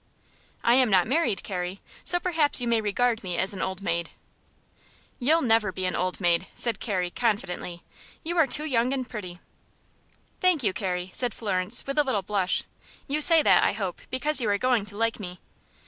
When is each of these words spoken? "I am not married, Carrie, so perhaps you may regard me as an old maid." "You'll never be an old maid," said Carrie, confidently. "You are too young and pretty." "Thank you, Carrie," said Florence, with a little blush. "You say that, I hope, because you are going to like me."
"I 0.63 0.73
am 0.73 0.89
not 0.89 1.05
married, 1.05 1.43
Carrie, 1.43 1.79
so 2.03 2.19
perhaps 2.19 2.59
you 2.59 2.67
may 2.67 2.81
regard 2.81 3.23
me 3.23 3.37
as 3.37 3.53
an 3.53 3.61
old 3.61 3.83
maid." 3.83 4.09
"You'll 5.19 5.43
never 5.43 5.71
be 5.71 5.85
an 5.85 5.95
old 5.95 6.19
maid," 6.19 6.47
said 6.55 6.79
Carrie, 6.79 7.11
confidently. 7.11 7.83
"You 8.23 8.35
are 8.39 8.47
too 8.47 8.65
young 8.65 8.93
and 8.93 9.07
pretty." 9.07 9.39
"Thank 10.39 10.63
you, 10.63 10.73
Carrie," 10.73 11.11
said 11.13 11.35
Florence, 11.35 11.85
with 11.85 11.99
a 11.99 12.03
little 12.03 12.23
blush. 12.23 12.63
"You 13.07 13.21
say 13.21 13.43
that, 13.43 13.63
I 13.63 13.73
hope, 13.73 14.01
because 14.09 14.41
you 14.41 14.49
are 14.49 14.57
going 14.57 14.87
to 14.87 14.97
like 14.97 15.19
me." 15.19 15.39